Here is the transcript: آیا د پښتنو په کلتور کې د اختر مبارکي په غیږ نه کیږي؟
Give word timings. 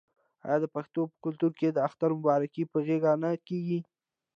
آیا 0.45 0.57
د 0.61 0.65
پښتنو 0.75 1.01
په 1.11 1.15
کلتور 1.23 1.51
کې 1.59 1.67
د 1.71 1.77
اختر 1.87 2.09
مبارکي 2.17 2.63
په 2.71 2.77
غیږ 2.85 3.03
نه 3.23 3.29
کیږي؟ 3.47 3.79